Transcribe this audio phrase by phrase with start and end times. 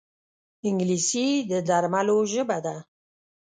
[0.67, 2.75] انګلیسي د درملو ژبه ده